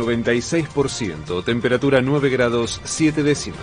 [0.00, 3.60] 96%, temperatura 9 grados 7 décimas.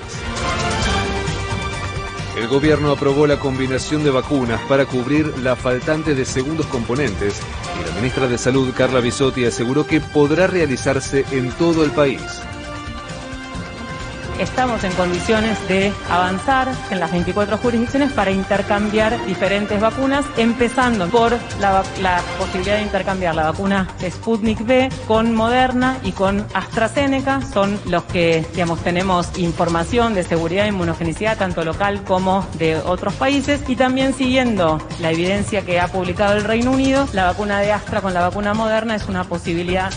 [2.38, 7.42] El gobierno aprobó la combinación de vacunas para cubrir la faltante de segundos componentes
[7.82, 12.22] y la ministra de Salud, Carla Bisotti, aseguró que podrá realizarse en todo el país
[14.40, 21.38] estamos en condiciones de avanzar en las 24 jurisdicciones para intercambiar diferentes vacunas, empezando por
[21.60, 21.84] la,
[22.38, 27.42] posibilidad de intercambiar la vacuna Sputnik V con Moderna y con AstraZeneca.
[27.42, 33.14] Son los que, digamos, tenemos información de seguridad e inmunogenicidad, tanto local como de otros
[33.16, 33.62] países.
[33.68, 38.02] Y también siguiendo la evidencia que ha publicado el Reino Unido, la vacuna de Astra
[38.02, 39.92] con la vacuna Moderna es una posibilidad.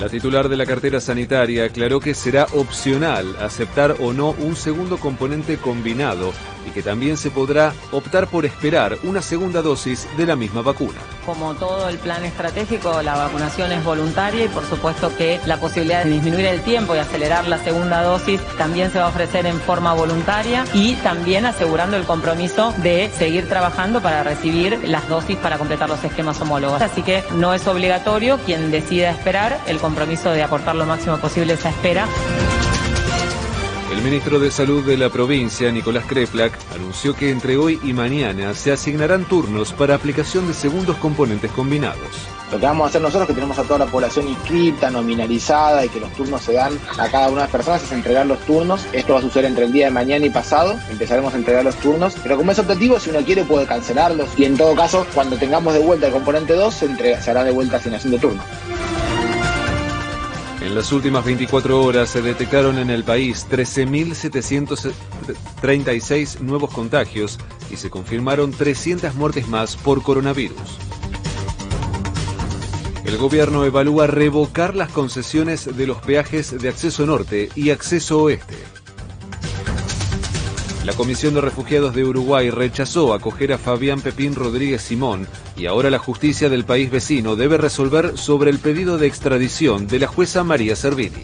[0.00, 4.98] La titular de la cartera sanitaria aclaró que será opcional aceptar o no un segundo
[4.98, 6.32] componente combinado
[6.66, 10.98] y que también se podrá optar por esperar una segunda dosis de la misma vacuna.
[11.26, 16.04] Como todo el plan estratégico, la vacunación es voluntaria y por supuesto que la posibilidad
[16.04, 19.58] de disminuir el tiempo y acelerar la segunda dosis también se va a ofrecer en
[19.58, 25.56] forma voluntaria y también asegurando el compromiso de seguir trabajando para recibir las dosis para
[25.56, 26.82] completar los esquemas homólogos.
[26.82, 31.54] Así que no es obligatorio quien decida esperar, el compromiso de aportar lo máximo posible
[31.54, 32.06] esa espera.
[33.92, 38.54] El ministro de Salud de la provincia, Nicolás Kreplak, anunció que entre hoy y mañana
[38.54, 42.00] se asignarán turnos para aplicación de segundos componentes combinados.
[42.50, 45.88] Lo que vamos a hacer nosotros, que tenemos a toda la población inscripta, nominalizada y
[45.88, 48.86] que los turnos se dan a cada una de las personas, es entregar los turnos.
[48.92, 50.78] Esto va a suceder entre el día de mañana y pasado.
[50.90, 52.14] Empezaremos a entregar los turnos.
[52.22, 54.28] Pero como es optativo, si uno quiere puede cancelarlos.
[54.36, 57.50] Y en todo caso, cuando tengamos de vuelta el componente 2, se, se hará de
[57.50, 58.44] vuelta asignación de turnos.
[60.74, 67.38] En las últimas 24 horas se detectaron en el país 13.736 nuevos contagios
[67.70, 70.58] y se confirmaron 300 muertes más por coronavirus.
[73.04, 78.56] El gobierno evalúa revocar las concesiones de los peajes de acceso norte y acceso oeste.
[80.84, 85.88] La Comisión de Refugiados de Uruguay rechazó acoger a Fabián Pepín Rodríguez Simón y ahora
[85.88, 90.44] la justicia del país vecino debe resolver sobre el pedido de extradición de la jueza
[90.44, 91.22] María Servini.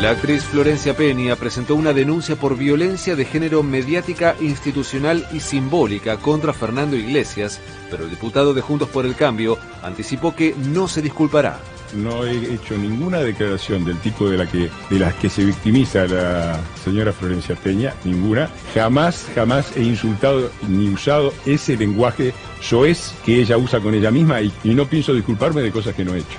[0.00, 6.18] La actriz Florencia Peña presentó una denuncia por violencia de género mediática, institucional y simbólica
[6.18, 7.60] contra Fernando Iglesias,
[7.90, 11.58] pero el diputado de Juntos por el Cambio anticipó que no se disculpará
[11.94, 16.06] no he hecho ninguna declaración del tipo de la que de las que se victimiza
[16.06, 18.50] la señora Florencia Peña, ninguna.
[18.74, 24.40] Jamás, jamás he insultado ni usado ese lenguaje soez que ella usa con ella misma
[24.40, 26.38] y, y no pienso disculparme de cosas que no he hecho.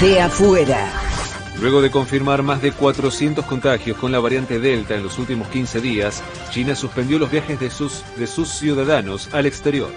[0.00, 0.90] De afuera.
[1.60, 5.80] Luego de confirmar más de 400 contagios con la variante Delta en los últimos 15
[5.80, 9.90] días, China suspendió los viajes de sus, de sus ciudadanos al exterior.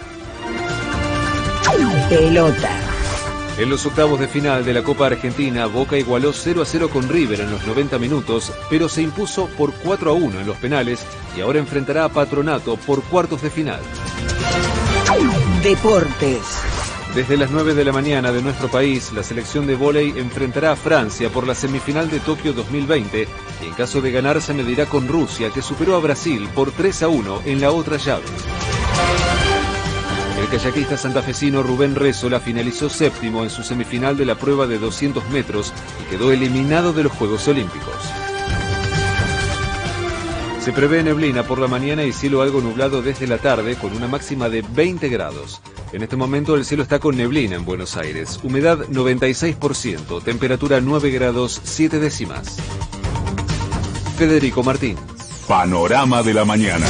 [2.10, 2.87] Pelota.
[3.58, 7.10] En los octavos de final de la Copa Argentina, Boca igualó 0 a 0 con
[7.10, 11.04] River en los 90 minutos, pero se impuso por 4 a 1 en los penales
[11.36, 13.80] y ahora enfrentará a Patronato por cuartos de final.
[15.64, 16.42] Deportes.
[17.16, 20.76] Desde las 9 de la mañana de nuestro país, la selección de vóley enfrentará a
[20.76, 23.28] Francia por la semifinal de Tokio 2020
[23.64, 27.02] y en caso de ganar se medirá con Rusia, que superó a Brasil por 3
[27.02, 28.26] a 1 en la otra llave.
[30.38, 35.28] El kayakista santafesino Rubén Rezola finalizó séptimo en su semifinal de la prueba de 200
[35.30, 37.96] metros y quedó eliminado de los Juegos Olímpicos.
[40.60, 44.08] Se prevé neblina por la mañana y cielo algo nublado desde la tarde con una
[44.08, 45.62] máxima de 20 grados.
[45.92, 51.10] En este momento el cielo está con neblina en Buenos Aires, humedad 96%, temperatura 9
[51.10, 52.58] grados 7 décimas.
[54.18, 54.98] Federico Martín.
[55.48, 56.86] Panorama de la mañana.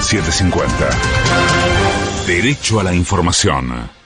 [0.00, 1.91] 750.
[2.26, 4.01] Derecho a la información.